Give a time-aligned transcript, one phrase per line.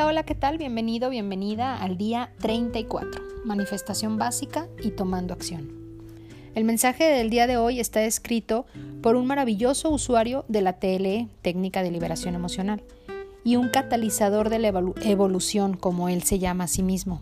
[0.00, 0.56] Hola, hola, ¿qué tal?
[0.56, 5.68] Bienvenido, bienvenida al día 34, manifestación básica y tomando acción.
[6.54, 8.64] El mensaje del día de hoy está escrito
[9.02, 12.82] por un maravilloso usuario de la TLE, técnica de liberación emocional,
[13.44, 17.20] y un catalizador de la evolución, como él se llama a sí mismo,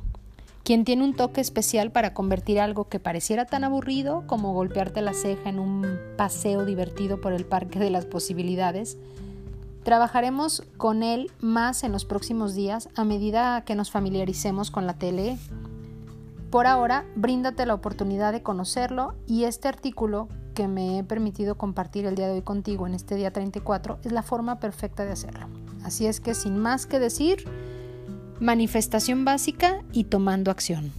[0.63, 5.15] quien tiene un toque especial para convertir algo que pareciera tan aburrido como golpearte la
[5.15, 5.85] ceja en un
[6.17, 8.99] paseo divertido por el parque de las posibilidades,
[9.89, 14.99] Trabajaremos con él más en los próximos días a medida que nos familiaricemos con la
[14.99, 15.39] TLE.
[16.51, 22.05] Por ahora, bríndate la oportunidad de conocerlo y este artículo que me he permitido compartir
[22.05, 25.47] el día de hoy contigo en este día 34 es la forma perfecta de hacerlo.
[25.83, 27.47] Así es que sin más que decir,
[28.41, 30.93] manifestación básica y tomando acción.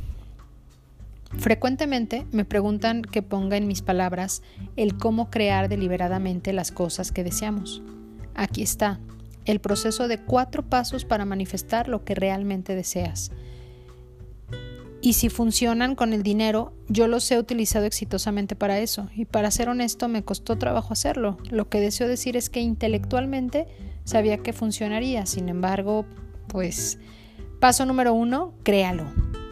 [1.38, 4.42] Frecuentemente me preguntan que ponga en mis palabras
[4.78, 7.84] el cómo crear deliberadamente las cosas que deseamos.
[8.36, 9.00] Aquí está,
[9.46, 13.32] el proceso de cuatro pasos para manifestar lo que realmente deseas.
[15.02, 19.08] Y si funcionan con el dinero, yo los he utilizado exitosamente para eso.
[19.16, 21.38] Y para ser honesto, me costó trabajo hacerlo.
[21.50, 23.68] Lo que deseo decir es que intelectualmente
[24.04, 25.26] sabía que funcionaría.
[25.26, 26.06] Sin embargo,
[26.48, 27.00] pues,
[27.62, 29.06] paso número uno, créalo.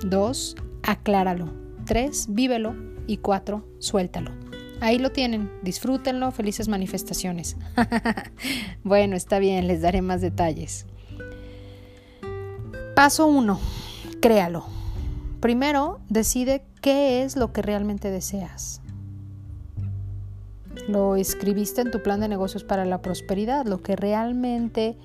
[0.06, 1.54] Dos, acláralo.
[1.86, 2.76] Tres, vívelo.
[3.08, 4.47] Y cuatro, suéltalo.
[4.80, 7.58] Ahí lo tienen, disfrútenlo, felices manifestaciones.
[8.84, 10.86] bueno, está bien, les daré más detalles.
[12.96, 13.60] Paso 1.
[14.22, 14.66] Créalo.
[15.40, 18.82] Primero, decide qué es lo que realmente deseas.
[20.88, 24.98] Lo escribiste en tu plan de negocios para la prosperidad, lo que realmente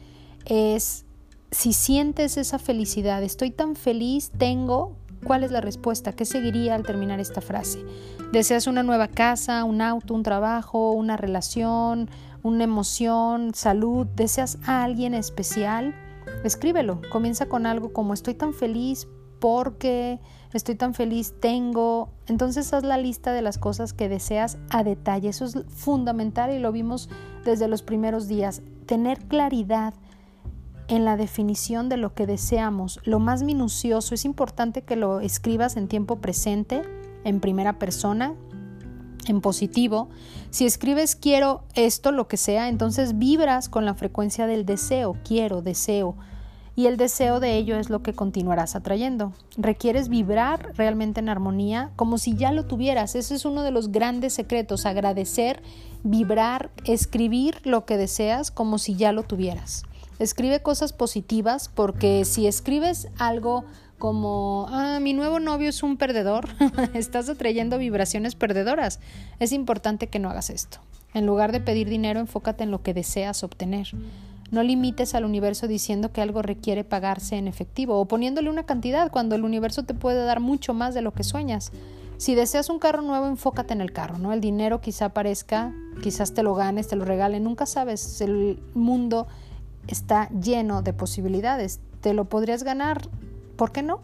[0.44, 1.04] es,
[1.50, 6.12] si sientes esa felicidad, estoy tan feliz, tengo, ¿cuál es la respuesta?
[6.12, 7.84] ¿Qué seguiría al terminar esta frase?
[8.32, 12.08] ¿Deseas una nueva casa, un auto, un trabajo, una relación,
[12.42, 14.06] una emoción, salud?
[14.16, 15.94] ¿Deseas a alguien especial?
[16.44, 17.00] Escríbelo.
[17.10, 19.06] Comienza con algo como estoy tan feliz
[19.38, 20.20] porque
[20.52, 22.11] estoy tan feliz, tengo.
[22.27, 25.28] Entonces haz la lista de las cosas que deseas a detalle.
[25.28, 27.08] Eso es fundamental y lo vimos
[27.44, 28.62] desde los primeros días.
[28.86, 29.94] Tener claridad
[30.92, 35.79] en la definición de lo que deseamos, lo más minucioso, es importante que lo escribas
[35.79, 36.83] en tiempo presente
[37.25, 38.35] en primera persona,
[39.27, 40.11] en positivo.
[40.51, 45.63] Si escribes quiero esto, lo que sea, entonces vibras con la frecuencia del deseo, quiero,
[45.63, 46.14] deseo.
[46.77, 49.33] Y el deseo de ello es lo que continuarás atrayendo.
[49.57, 53.14] Requieres vibrar realmente en armonía como si ya lo tuvieras.
[53.14, 55.63] Ese es uno de los grandes secretos, agradecer,
[56.03, 59.85] vibrar, escribir lo que deseas como si ya lo tuvieras.
[60.18, 63.64] Escribe cosas positivas porque si escribes algo
[63.98, 66.48] como, ah, mi nuevo novio es un perdedor,
[66.95, 68.98] estás atrayendo vibraciones perdedoras.
[69.39, 70.78] Es importante que no hagas esto.
[71.14, 73.89] En lugar de pedir dinero, enfócate en lo que deseas obtener.
[74.50, 79.11] No limites al universo diciendo que algo requiere pagarse en efectivo o poniéndole una cantidad
[79.11, 81.73] cuando el universo te puede dar mucho más de lo que sueñas.
[82.18, 84.33] Si deseas un carro nuevo, enfócate en el carro, ¿no?
[84.33, 88.20] El dinero quizá aparezca, quizás te lo ganes, te lo regalen, nunca sabes.
[88.20, 89.27] El mundo
[89.86, 91.80] está lleno de posibilidades.
[92.00, 93.08] Te lo podrías ganar
[93.56, 94.00] ¿Por qué no?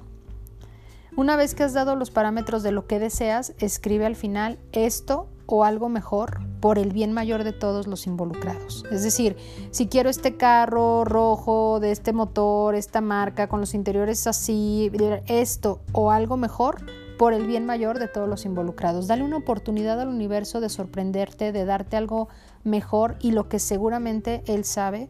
[1.16, 5.26] Una vez que has dado los parámetros de lo que deseas, escribe al final esto
[5.46, 8.84] o algo mejor por el bien mayor de todos los involucrados.
[8.92, 9.36] Es decir,
[9.72, 14.92] si quiero este carro rojo de este motor, esta marca, con los interiores así,
[15.26, 16.82] esto o algo mejor
[17.18, 19.08] por el bien mayor de todos los involucrados.
[19.08, 22.28] Dale una oportunidad al universo de sorprenderte, de darte algo
[22.62, 25.08] mejor y lo que seguramente él sabe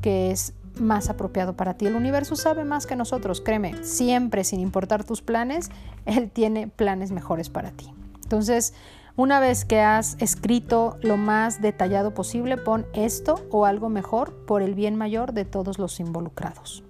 [0.00, 1.86] que es más apropiado para ti.
[1.86, 5.70] El universo sabe más que nosotros, créeme, siempre, sin importar tus planes,
[6.04, 7.92] Él tiene planes mejores para ti.
[8.22, 8.74] Entonces,
[9.16, 14.60] una vez que has escrito lo más detallado posible, pon esto o algo mejor por
[14.60, 16.84] el bien mayor de todos los involucrados.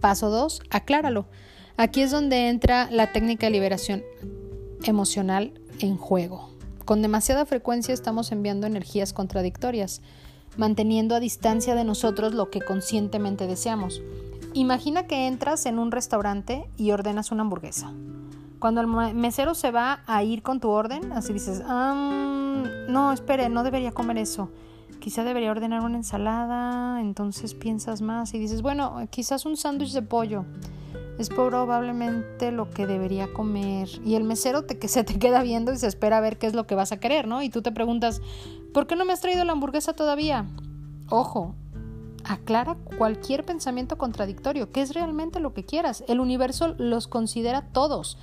[0.00, 1.26] Paso 2, acláralo.
[1.76, 4.04] Aquí es donde entra la técnica de liberación
[4.84, 6.50] emocional en juego.
[6.84, 10.02] Con demasiada frecuencia estamos enviando energías contradictorias
[10.56, 14.02] manteniendo a distancia de nosotros lo que conscientemente deseamos.
[14.54, 17.92] Imagina que entras en un restaurante y ordenas una hamburguesa.
[18.58, 23.64] Cuando el mesero se va a ir con tu orden, así dices, no, espere, no
[23.64, 24.50] debería comer eso.
[25.00, 30.02] Quizá debería ordenar una ensalada, entonces piensas más y dices, bueno, quizás un sándwich de
[30.02, 30.44] pollo
[31.18, 33.88] es probablemente lo que debería comer.
[34.04, 36.46] Y el mesero te, que se te queda viendo y se espera a ver qué
[36.46, 37.42] es lo que vas a querer, ¿no?
[37.42, 38.20] Y tú te preguntas,
[38.72, 40.46] ¿por qué no me has traído la hamburguesa todavía?
[41.08, 41.54] Ojo,
[42.24, 46.04] aclara cualquier pensamiento contradictorio, qué es realmente lo que quieras.
[46.08, 48.18] El universo los considera todos.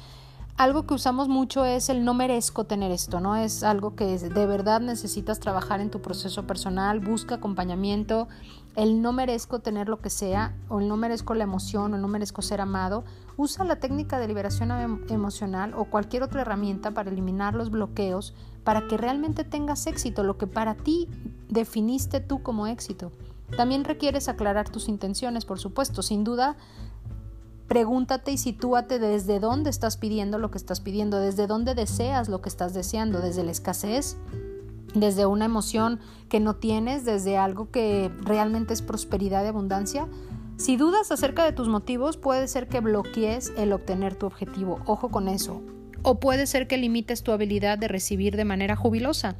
[0.60, 3.38] Algo que usamos mucho es el no merezco tener esto, ¿no?
[3.38, 8.28] Es algo que de verdad necesitas trabajar en tu proceso personal, busca acompañamiento,
[8.76, 12.10] el no merezco tener lo que sea, o el no merezco la emoción, o no
[12.10, 13.06] merezco ser amado.
[13.38, 18.34] Usa la técnica de liberación em, emocional o cualquier otra herramienta para eliminar los bloqueos,
[18.66, 21.08] para que realmente tengas éxito, lo que para ti
[21.48, 23.14] definiste tú como éxito.
[23.56, 26.02] También requieres aclarar tus intenciones, por supuesto.
[26.04, 26.58] Sin duda,
[27.70, 32.42] Pregúntate y sitúate desde dónde estás pidiendo lo que estás pidiendo, desde dónde deseas lo
[32.42, 34.18] que estás deseando, desde la escasez,
[34.96, 36.00] desde una emoción
[36.30, 40.08] que no tienes, desde algo que realmente es prosperidad y abundancia.
[40.58, 44.80] Si dudas acerca de tus motivos, puede ser que bloquees el obtener tu objetivo.
[44.88, 45.62] Ojo con eso.
[46.02, 49.36] O puede ser que limites tu habilidad de recibir de manera jubilosa.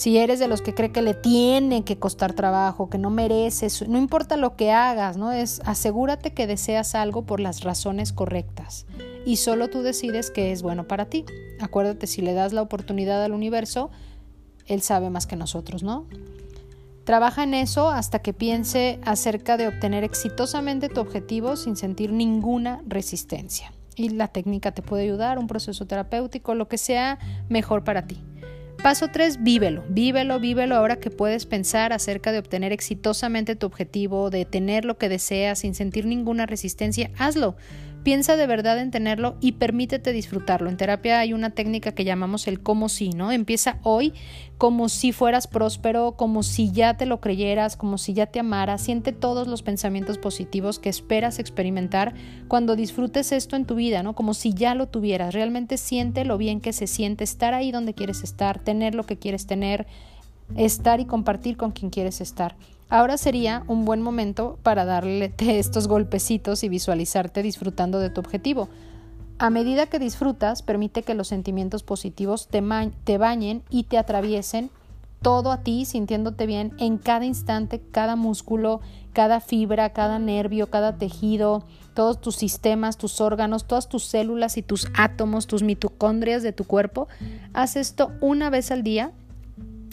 [0.00, 3.86] Si eres de los que cree que le tiene que costar trabajo, que no mereces,
[3.86, 5.30] no importa lo que hagas, ¿no?
[5.30, 8.86] Es asegúrate que deseas algo por las razones correctas
[9.26, 11.26] y solo tú decides qué es bueno para ti.
[11.60, 13.90] Acuérdate, si le das la oportunidad al universo,
[14.64, 16.06] él sabe más que nosotros, ¿no?
[17.04, 22.80] Trabaja en eso hasta que piense acerca de obtener exitosamente tu objetivo sin sentir ninguna
[22.86, 23.70] resistencia.
[23.96, 27.18] Y la técnica te puede ayudar, un proceso terapéutico, lo que sea
[27.50, 28.18] mejor para ti.
[28.82, 34.30] Paso 3, vívelo, vívelo, vívelo ahora que puedes pensar acerca de obtener exitosamente tu objetivo,
[34.30, 37.56] de tener lo que deseas sin sentir ninguna resistencia, hazlo.
[38.02, 40.70] Piensa de verdad en tenerlo y permítete disfrutarlo.
[40.70, 43.30] En terapia hay una técnica que llamamos el como si, ¿no?
[43.30, 44.14] Empieza hoy
[44.56, 48.80] como si fueras próspero, como si ya te lo creyeras, como si ya te amaras.
[48.80, 52.14] Siente todos los pensamientos positivos que esperas experimentar
[52.48, 54.14] cuando disfrutes esto en tu vida, ¿no?
[54.14, 55.34] Como si ya lo tuvieras.
[55.34, 59.18] Realmente siente lo bien que se siente estar ahí donde quieres estar, tener lo que
[59.18, 59.86] quieres tener,
[60.56, 62.56] estar y compartir con quien quieres estar.
[62.90, 68.68] Ahora sería un buen momento para darle estos golpecitos y visualizarte disfrutando de tu objetivo.
[69.38, 72.62] A medida que disfrutas, permite que los sentimientos positivos te,
[73.04, 74.70] te bañen y te atraviesen
[75.22, 78.80] todo a ti, sintiéndote bien en cada instante, cada músculo,
[79.12, 81.64] cada fibra, cada nervio, cada tejido,
[81.94, 86.64] todos tus sistemas, tus órganos, todas tus células y tus átomos, tus mitocondrias de tu
[86.64, 87.06] cuerpo.
[87.52, 89.12] Haz esto una vez al día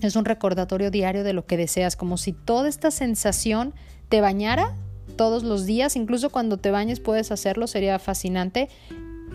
[0.01, 3.73] es un recordatorio diario de lo que deseas, como si toda esta sensación
[4.09, 4.75] te bañara
[5.15, 8.69] todos los días, incluso cuando te bañes puedes hacerlo, sería fascinante.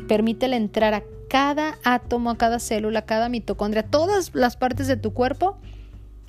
[0.08, 4.96] Permítele entrar a cada átomo, a cada célula, a cada mitocondria, todas las partes de
[4.96, 5.58] tu cuerpo.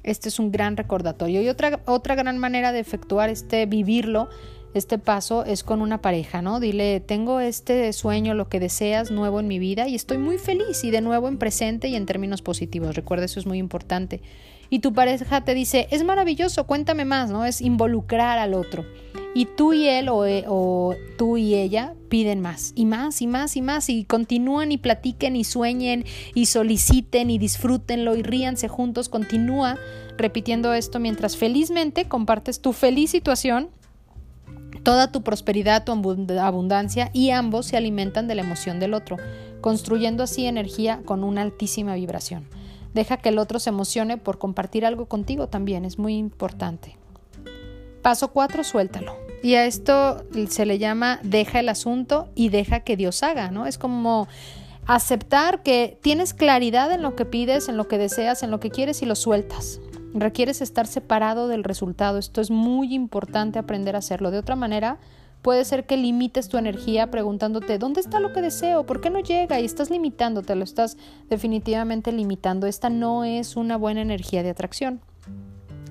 [0.02, 1.42] Este es un gran recordatorio.
[1.42, 4.30] Y otra, otra gran manera de efectuar este, vivirlo,
[4.74, 6.60] este paso es con una pareja, ¿no?
[6.60, 10.84] Dile, tengo este sueño, lo que deseas, nuevo en mi vida y estoy muy feliz
[10.84, 12.96] y de nuevo en presente y en términos positivos.
[12.96, 14.22] Recuerda, eso es muy importante.
[14.70, 17.46] Y tu pareja te dice, es maravilloso, cuéntame más, ¿no?
[17.46, 18.86] Es involucrar al otro.
[19.36, 23.28] Y tú y él o, e, o, tú y ella piden más y más y
[23.28, 26.06] más y más y continúan y platiquen y sueñen
[26.36, 29.10] y soliciten y disfrútenlo y ríanse juntos.
[29.10, 29.78] Continúa
[30.18, 33.70] repitiendo esto mientras felizmente compartes tu feliz situación
[34.84, 35.92] toda tu prosperidad, tu
[36.40, 39.18] abundancia y ambos se alimentan de la emoción del otro,
[39.62, 42.48] construyendo así energía con una altísima vibración.
[42.94, 46.98] Deja que el otro se emocione por compartir algo contigo también, es muy importante.
[48.02, 49.16] Paso 4, suéltalo.
[49.42, 53.66] Y a esto se le llama deja el asunto y deja que Dios haga, ¿no?
[53.66, 54.28] Es como
[54.86, 58.70] aceptar que tienes claridad en lo que pides, en lo que deseas, en lo que
[58.70, 59.80] quieres y lo sueltas.
[60.14, 62.20] Requieres estar separado del resultado.
[62.20, 64.30] Esto es muy importante aprender a hacerlo.
[64.30, 65.00] De otra manera,
[65.42, 68.86] puede ser que limites tu energía preguntándote, ¿dónde está lo que deseo?
[68.86, 69.60] ¿Por qué no llega?
[69.60, 70.98] Y estás limitándote, lo estás
[71.30, 72.68] definitivamente limitando.
[72.68, 75.02] Esta no es una buena energía de atracción.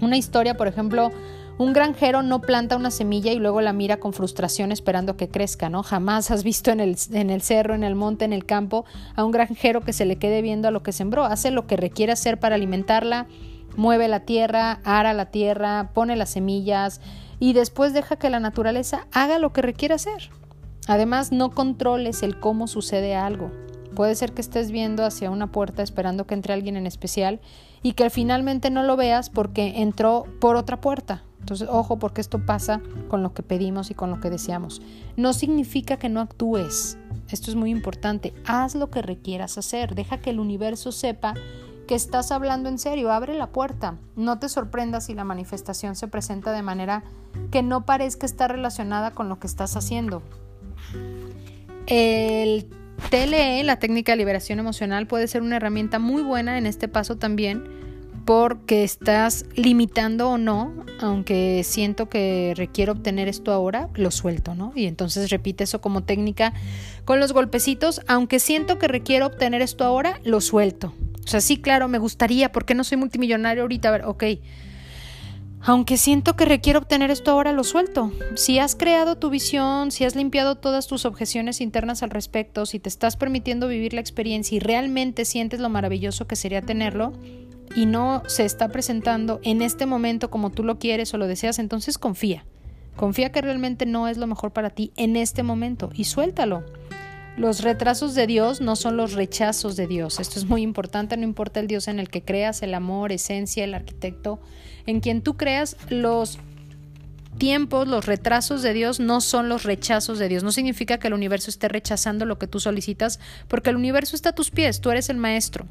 [0.01, 1.11] Una historia, por ejemplo,
[1.59, 5.69] un granjero no planta una semilla y luego la mira con frustración esperando que crezca,
[5.69, 5.83] ¿no?
[5.83, 9.25] Jamás has visto en el, en el, cerro, en el monte, en el campo a
[9.25, 11.25] un granjero que se le quede viendo a lo que sembró.
[11.25, 13.27] Hace lo que requiere hacer para alimentarla,
[13.77, 17.01] mueve la tierra, ara la tierra, pone las semillas
[17.39, 20.31] y después deja que la naturaleza haga lo que requiere hacer.
[20.87, 23.51] Además, no controles el cómo sucede algo.
[23.95, 27.41] Puede ser que estés viendo hacia una puerta esperando que entre alguien en especial
[27.83, 31.23] y que finalmente no lo veas porque entró por otra puerta.
[31.41, 34.81] Entonces, ojo, porque esto pasa con lo que pedimos y con lo que deseamos.
[35.17, 36.97] No significa que no actúes.
[37.29, 38.33] Esto es muy importante.
[38.47, 39.95] Haz lo que requieras hacer.
[39.95, 41.35] Deja que el universo sepa
[41.95, 43.97] estás hablando en serio, abre la puerta.
[44.17, 47.05] No te sorprendas si la manifestación se presenta de manera
[47.51, 50.23] que no parezca estar relacionada con lo que estás haciendo.
[51.87, 52.69] El
[53.11, 57.17] TLE, la técnica de liberación emocional, puede ser una herramienta muy buena en este paso
[57.17, 57.65] también
[58.25, 64.73] porque estás limitando o no, aunque siento que requiero obtener esto ahora, lo suelto, ¿no?
[64.77, 66.53] Y entonces repite eso como técnica
[67.05, 70.95] con los golpecitos, aunque siento que requiero obtener esto ahora, lo suelto.
[71.25, 73.89] O sea, sí, claro, me gustaría, porque no soy multimillonario ahorita?
[73.89, 74.25] A ver, ok.
[75.65, 78.13] Aunque siento que requiero obtener esto ahora, lo suelto.
[78.35, 82.81] Si has creado tu visión, si has limpiado todas tus objeciones internas al respecto, si
[82.81, 87.13] te estás permitiendo vivir la experiencia y realmente sientes lo maravilloso que sería tenerlo,
[87.75, 91.59] y no se está presentando en este momento como tú lo quieres o lo deseas,
[91.59, 92.45] entonces confía.
[92.97, 96.65] Confía que realmente no es lo mejor para ti en este momento y suéltalo.
[97.37, 100.21] Los retrasos de Dios no son los rechazos de Dios.
[100.21, 103.65] Esto es muy importante, no importa el Dios en el que creas, el amor, esencia,
[103.65, 104.41] el arquitecto,
[104.87, 106.39] en quien tú creas, los
[107.39, 110.43] tiempos, los retrasos de Dios no son los rechazos de Dios.
[110.43, 114.31] No significa que el universo esté rechazando lo que tú solicitas, porque el universo está
[114.31, 115.67] a tus pies, tú eres el maestro.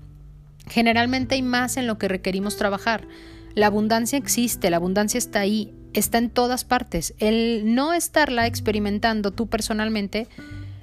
[0.68, 3.08] Generalmente hay más en lo que requerimos trabajar.
[3.54, 7.14] La abundancia existe, la abundancia está ahí, está en todas partes.
[7.20, 10.28] El no estarla experimentando tú personalmente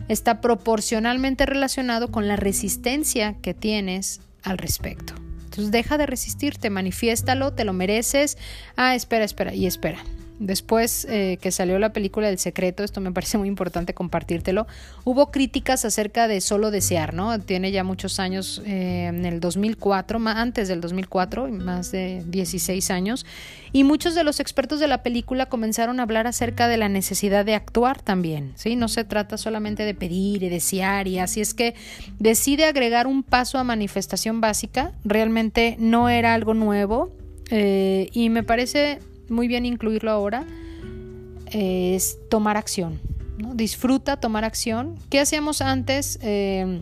[0.08, 5.14] está proporcionalmente relacionado con la resistencia que tienes al respecto.
[5.44, 8.38] Entonces deja de resistirte, manifiéstalo, te lo mereces.
[8.76, 9.98] Ah, espera, espera y espera.
[10.38, 14.68] Después eh, que salió la película del secreto, esto me parece muy importante compartírtelo,
[15.04, 17.40] hubo críticas acerca de solo desear, ¿no?
[17.40, 23.26] Tiene ya muchos años, eh, en el 2004, antes del 2004, más de 16 años,
[23.72, 27.44] y muchos de los expertos de la película comenzaron a hablar acerca de la necesidad
[27.44, 28.76] de actuar también, ¿sí?
[28.76, 31.74] No se trata solamente de pedir y desear y así es que
[32.18, 37.10] decide agregar un paso a manifestación básica, realmente no era algo nuevo
[37.50, 40.46] eh, y me parece muy bien incluirlo ahora,
[41.50, 43.00] es tomar acción.
[43.38, 43.54] ¿no?
[43.54, 44.96] Disfruta tomar acción.
[45.10, 46.18] ¿Qué hacíamos antes?
[46.22, 46.80] Eh,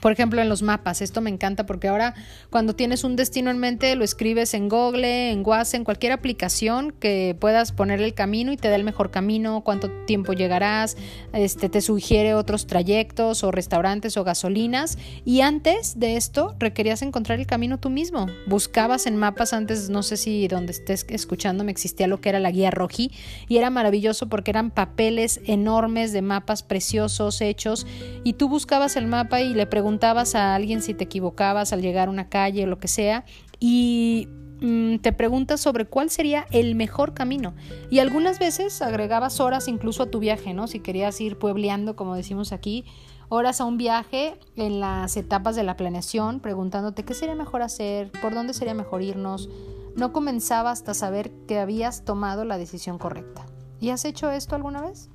[0.00, 2.14] por ejemplo, en los mapas, esto me encanta porque ahora
[2.50, 6.92] cuando tienes un destino en mente lo escribes en Google, en WhatsApp, en cualquier aplicación
[6.92, 10.96] que puedas poner el camino y te da el mejor camino, cuánto tiempo llegarás,
[11.32, 17.38] este te sugiere otros trayectos o restaurantes o gasolinas y antes de esto requerías encontrar
[17.38, 18.26] el camino tú mismo.
[18.46, 22.50] Buscabas en mapas antes, no sé si donde estés escuchándome existía lo que era la
[22.50, 23.10] guía roji
[23.48, 27.86] y era maravilloso porque eran papeles enormes de mapas preciosos hechos
[28.24, 31.80] y tú buscabas el mapa y le preguntabas preguntabas a alguien si te equivocabas al
[31.80, 33.24] llegar a una calle o lo que sea
[33.58, 34.28] y
[34.60, 37.54] mm, te preguntas sobre cuál sería el mejor camino.
[37.88, 40.66] Y algunas veces agregabas horas incluso a tu viaje, ¿no?
[40.66, 42.84] Si querías ir puebleando, como decimos aquí,
[43.30, 48.12] horas a un viaje en las etapas de la planeación, preguntándote qué sería mejor hacer,
[48.20, 49.48] por dónde sería mejor irnos.
[49.96, 53.46] No comenzaba hasta saber que habías tomado la decisión correcta.
[53.80, 55.08] ¿Y has hecho esto alguna vez?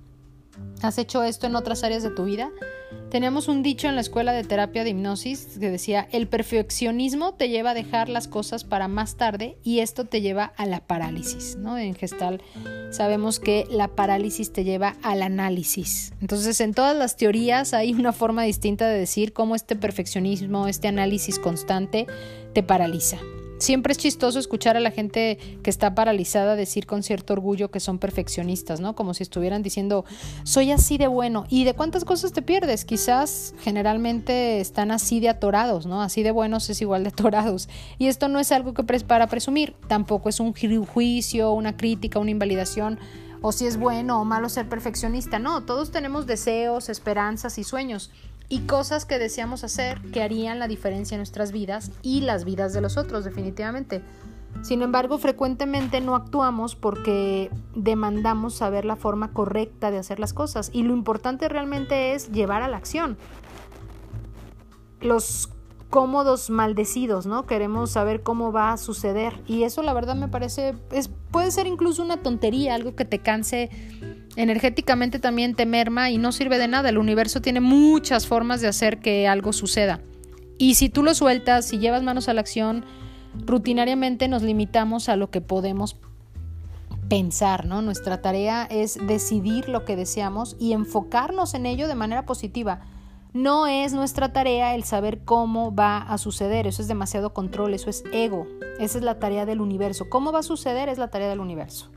[0.84, 2.52] ¿Has hecho esto en otras áreas de tu vida?
[3.10, 7.48] Teníamos un dicho en la escuela de terapia de hipnosis que decía, el perfeccionismo te
[7.48, 11.56] lleva a dejar las cosas para más tarde y esto te lleva a la parálisis,
[11.56, 11.78] ¿no?
[11.78, 12.42] En gestal
[12.90, 16.13] sabemos que la parálisis te lleva al análisis.
[16.22, 20.88] Entonces, en todas las teorías hay una forma distinta de decir cómo este perfeccionismo, este
[20.88, 22.08] análisis constante
[22.54, 23.20] te paraliza.
[23.63, 27.79] Siempre es chistoso escuchar a la gente que está paralizada decir con cierto orgullo que
[27.79, 28.93] son perfeccionistas, ¿no?
[28.93, 30.03] Como si estuvieran diciendo,
[30.43, 31.46] soy así de bueno.
[31.48, 32.84] ¿Y de cuántas cosas te pierdes?
[32.84, 36.01] Quizás generalmente están así de atorados, ¿no?
[36.01, 37.70] Así de buenos es igual de atorados.
[37.98, 40.53] Y esto no es algo que para presumir, tampoco es un
[40.86, 43.00] juicio, una crítica, una invalidación
[43.41, 45.39] o si es bueno o malo ser perfeccionista.
[45.39, 48.12] No, todos tenemos deseos, esperanzas y sueños
[48.50, 52.73] y cosas que deseamos hacer que harían la diferencia en nuestras vidas y las vidas
[52.73, 54.01] de los otros, definitivamente.
[54.62, 60.69] Sin embargo, frecuentemente no actuamos porque demandamos saber la forma correcta de hacer las cosas
[60.71, 63.17] y lo importante realmente es llevar a la acción.
[65.01, 65.50] Los
[65.93, 67.45] cómodos maldecidos, ¿no?
[67.45, 71.67] Queremos saber cómo va a suceder y eso la verdad me parece es puede ser
[71.67, 73.69] incluso una tontería, algo que te canse
[74.35, 76.89] energéticamente también te merma y no sirve de nada.
[76.89, 80.01] El universo tiene muchas formas de hacer que algo suceda.
[80.57, 82.85] Y si tú lo sueltas, si llevas manos a la acción,
[83.45, 85.97] rutinariamente nos limitamos a lo que podemos
[87.07, 87.83] pensar, ¿no?
[87.83, 92.81] Nuestra tarea es decidir lo que deseamos y enfocarnos en ello de manera positiva.
[93.34, 97.90] No es nuestra tarea el saber cómo va a suceder, eso es demasiado control, eso
[97.90, 98.46] es ego,
[98.78, 100.08] esa es la tarea del universo.
[100.08, 100.88] ¿Cómo va a suceder?
[100.88, 101.90] Es la tarea del universo.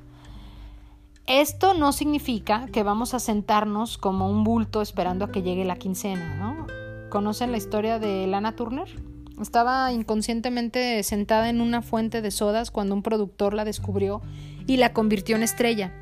[1.26, 5.76] Esto no significa que vamos a sentarnos como un bulto esperando a que llegue la
[5.76, 6.66] quincena, ¿no?
[7.10, 8.88] ¿Conocen la historia de Lana Turner?
[9.38, 14.22] Estaba inconscientemente sentada en una fuente de sodas cuando un productor la descubrió
[14.66, 15.92] y la convirtió en estrella.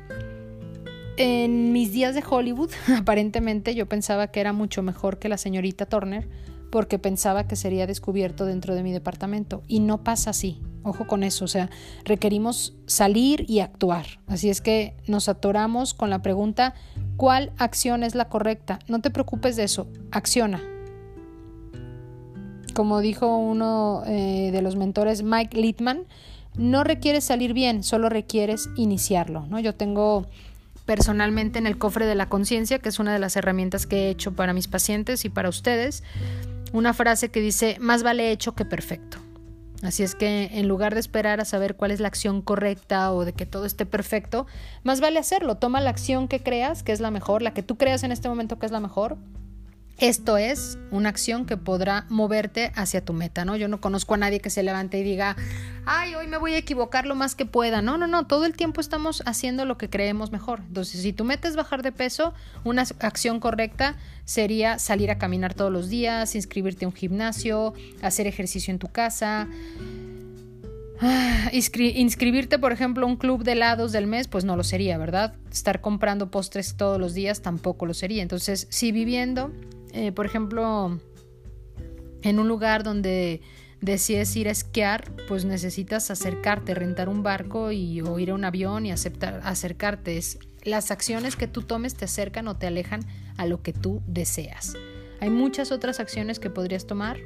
[1.17, 5.85] En mis días de Hollywood, aparentemente yo pensaba que era mucho mejor que la señorita
[5.85, 6.27] Turner
[6.71, 10.59] porque pensaba que sería descubierto dentro de mi departamento y no pasa así.
[10.83, 11.69] Ojo con eso, o sea,
[12.03, 14.05] requerimos salir y actuar.
[14.27, 16.75] Así es que nos atoramos con la pregunta,
[17.15, 18.79] ¿cuál acción es la correcta?
[18.87, 20.61] No te preocupes de eso, acciona.
[22.73, 26.03] Como dijo uno eh, de los mentores, Mike Littman,
[26.57, 29.45] no requieres salir bien, solo requieres iniciarlo.
[29.47, 29.59] ¿no?
[29.59, 30.27] Yo tengo
[30.85, 34.09] personalmente en el cofre de la conciencia, que es una de las herramientas que he
[34.09, 36.03] hecho para mis pacientes y para ustedes,
[36.73, 39.17] una frase que dice, más vale hecho que perfecto.
[39.81, 43.25] Así es que en lugar de esperar a saber cuál es la acción correcta o
[43.25, 44.47] de que todo esté perfecto,
[44.83, 45.57] más vale hacerlo.
[45.57, 48.29] Toma la acción que creas que es la mejor, la que tú creas en este
[48.29, 49.17] momento que es la mejor,
[49.97, 53.55] esto es una acción que podrá moverte hacia tu meta, ¿no?
[53.55, 55.37] Yo no conozco a nadie que se levante y diga,
[55.85, 57.81] ay, hoy me voy a equivocar lo más que pueda.
[57.81, 60.59] No, no, no, todo el tiempo estamos haciendo lo que creemos mejor.
[60.67, 62.33] Entonces, si tu meta es bajar de peso,
[62.65, 68.27] una acción correcta sería salir a caminar todos los días, inscribirte a un gimnasio, hacer
[68.27, 69.47] ejercicio en tu casa.
[71.01, 74.97] Ah, inscribirte, por ejemplo, a un club de helados del mes, pues no lo sería,
[74.97, 75.35] ¿verdad?
[75.51, 78.21] Estar comprando postres todos los días tampoco lo sería.
[78.21, 79.51] Entonces, si viviendo
[79.95, 80.99] eh, por ejemplo,
[82.21, 83.41] en un lugar donde
[83.79, 88.43] decides ir a esquiar, pues necesitas acercarte, rentar un barco y, o ir a un
[88.43, 90.19] avión y aceptar, acercarte.
[90.63, 93.01] las acciones que tú tomes te acercan o te alejan
[93.37, 94.75] a lo que tú deseas.
[95.21, 97.17] Hay muchas otras acciones que podrías tomar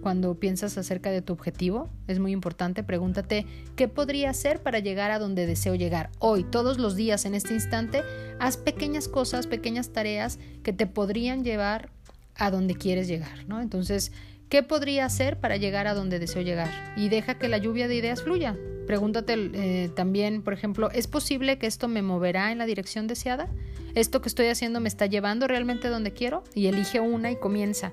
[0.00, 1.90] cuando piensas acerca de tu objetivo.
[2.06, 3.44] Es muy importante, pregúntate
[3.74, 6.10] qué podría hacer para llegar a donde deseo llegar.
[6.20, 8.04] Hoy, todos los días, en este instante,
[8.38, 11.95] haz pequeñas cosas, pequeñas tareas que te podrían llevar
[12.36, 13.60] a donde quieres llegar, ¿no?
[13.60, 14.12] Entonces,
[14.48, 16.70] ¿qué podría hacer para llegar a donde deseo llegar?
[16.96, 18.56] Y deja que la lluvia de ideas fluya.
[18.86, 23.48] Pregúntate eh, también, por ejemplo, ¿es posible que esto me moverá en la dirección deseada?
[23.96, 26.44] ¿Esto que estoy haciendo me está llevando realmente donde quiero?
[26.54, 27.92] Y elige una y comienza.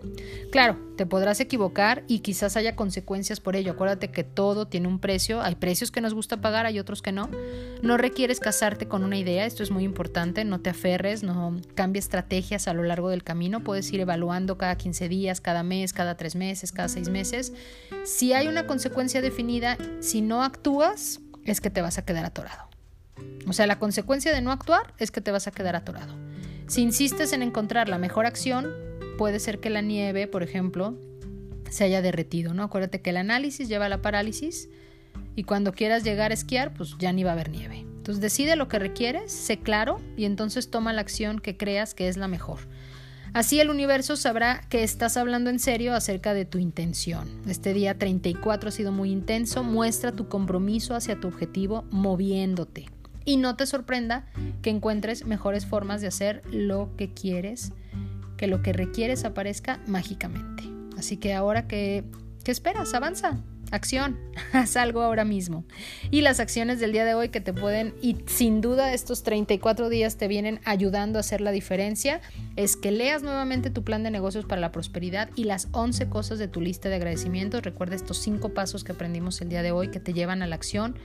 [0.52, 3.72] Claro, te podrás equivocar y quizás haya consecuencias por ello.
[3.72, 5.42] Acuérdate que todo tiene un precio.
[5.42, 7.30] Hay precios que nos gusta pagar, hay otros que no.
[7.82, 10.44] No requieres casarte con una idea, esto es muy importante.
[10.44, 13.64] No te aferres, no cambies estrategias a lo largo del camino.
[13.64, 17.54] Puedes ir evaluando cada 15 días, cada mes, cada 3 meses, cada 6 meses.
[18.04, 20.44] Si hay una consecuencia definida, si no
[21.46, 22.70] es que te vas a quedar atorado.
[23.48, 26.16] O sea, la consecuencia de no actuar es que te vas a quedar atorado.
[26.68, 28.72] Si insistes en encontrar la mejor acción,
[29.18, 30.98] puede ser que la nieve, por ejemplo,
[31.70, 32.64] se haya derretido, ¿no?
[32.64, 34.70] Acuérdate que el análisis lleva a la parálisis
[35.36, 37.80] y cuando quieras llegar a esquiar, pues ya ni va a haber nieve.
[37.80, 42.08] Entonces decide lo que requieres, sé claro y entonces toma la acción que creas que
[42.08, 42.60] es la mejor.
[43.34, 47.28] Así el universo sabrá que estás hablando en serio acerca de tu intención.
[47.48, 52.86] Este día 34 ha sido muy intenso, muestra tu compromiso hacia tu objetivo moviéndote.
[53.26, 54.28] Y no te sorprenda
[54.62, 57.72] que encuentres mejores formas de hacer lo que quieres,
[58.38, 60.64] que lo que requieres aparezca mágicamente.
[60.96, 62.04] Así que ahora que...
[62.44, 62.94] ¿Qué esperas?
[62.94, 63.42] Avanza.
[63.74, 64.20] Acción,
[64.54, 65.66] haz algo ahora mismo.
[66.12, 69.90] Y las acciones del día de hoy que te pueden, y sin duda estos 34
[69.90, 72.22] días te vienen ayudando a hacer la diferencia,
[72.56, 76.40] es que leas nuevamente tu plan de negocios para la prosperidad y las 11 cosas
[76.40, 77.64] de tu lista de agradecimientos.
[77.64, 80.56] Recuerda estos 5 pasos que aprendimos el día de hoy que te llevan a la
[80.56, 80.96] acción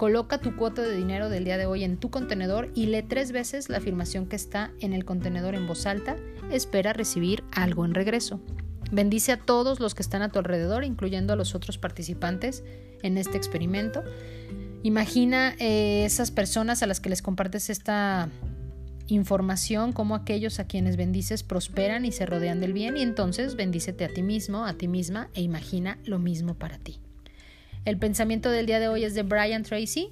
[0.00, 3.32] Coloca tu cuota de dinero del día de hoy en tu contenedor y lee tres
[3.32, 6.16] veces la afirmación que está en el contenedor en voz alta.
[6.50, 8.40] Espera recibir algo en regreso.
[8.90, 12.64] Bendice a todos los que están a tu alrededor, incluyendo a los otros participantes
[13.02, 14.02] en este experimento.
[14.82, 18.28] Imagina eh, esas personas a las que les compartes esta
[19.06, 24.04] información, como aquellos a quienes bendices prosperan y se rodean del bien, y entonces bendícete
[24.04, 27.00] a ti mismo, a ti misma, e imagina lo mismo para ti.
[27.84, 30.10] El pensamiento del día de hoy es de Brian Tracy.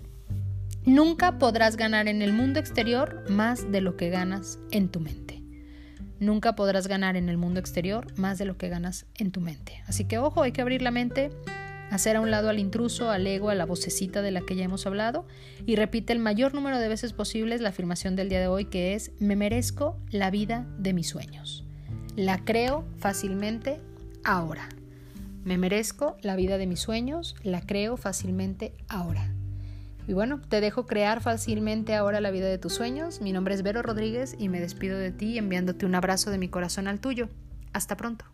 [0.84, 5.27] Nunca podrás ganar en el mundo exterior más de lo que ganas en tu mente.
[6.20, 9.83] Nunca podrás ganar en el mundo exterior más de lo que ganas en tu mente.
[9.87, 11.31] Así que ojo, hay que abrir la mente,
[11.90, 14.64] hacer a un lado al intruso, al ego, a la vocecita de la que ya
[14.64, 15.26] hemos hablado
[15.64, 18.94] y repite el mayor número de veces posibles la afirmación del día de hoy que
[18.94, 21.64] es me merezco la vida de mis sueños.
[22.16, 23.81] La creo fácilmente
[24.24, 24.68] ahora.
[25.44, 29.33] Me merezco la vida de mis sueños, la creo fácilmente ahora.
[30.09, 33.21] Y bueno, te dejo crear fácilmente ahora la vida de tus sueños.
[33.21, 36.49] Mi nombre es Vero Rodríguez y me despido de ti enviándote un abrazo de mi
[36.49, 37.29] corazón al tuyo.
[37.75, 38.25] Hasta pronto.